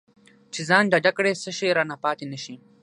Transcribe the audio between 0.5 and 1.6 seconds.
چې ځان ډاډه کړي څه